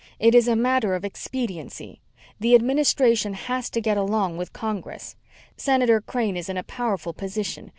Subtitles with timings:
[0.17, 2.01] It's a matter of expediency.
[2.39, 5.15] The Administration has to get along with Congress.
[5.57, 7.69] Senator Crane is in a powerful position.